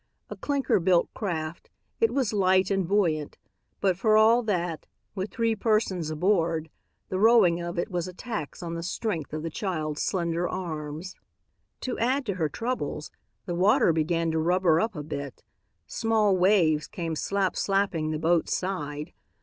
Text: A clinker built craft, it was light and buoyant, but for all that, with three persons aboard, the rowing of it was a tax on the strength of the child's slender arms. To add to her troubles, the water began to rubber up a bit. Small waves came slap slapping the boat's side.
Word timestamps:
A 0.31 0.35
clinker 0.35 0.79
built 0.79 1.13
craft, 1.13 1.69
it 1.99 2.11
was 2.11 2.33
light 2.33 2.71
and 2.71 2.87
buoyant, 2.87 3.37
but 3.81 3.95
for 3.95 4.17
all 4.17 4.41
that, 4.41 4.87
with 5.13 5.29
three 5.29 5.55
persons 5.55 6.09
aboard, 6.09 6.71
the 7.09 7.19
rowing 7.19 7.61
of 7.61 7.77
it 7.77 7.91
was 7.91 8.07
a 8.07 8.13
tax 8.13 8.63
on 8.63 8.73
the 8.73 8.81
strength 8.81 9.31
of 9.31 9.43
the 9.43 9.51
child's 9.51 10.01
slender 10.01 10.49
arms. 10.49 11.15
To 11.81 11.99
add 11.99 12.25
to 12.25 12.33
her 12.33 12.49
troubles, 12.49 13.11
the 13.45 13.53
water 13.53 13.93
began 13.93 14.31
to 14.31 14.39
rubber 14.39 14.81
up 14.81 14.95
a 14.95 15.03
bit. 15.03 15.43
Small 15.85 16.35
waves 16.35 16.87
came 16.87 17.15
slap 17.15 17.55
slapping 17.55 18.09
the 18.09 18.17
boat's 18.17 18.57
side. 18.57 19.13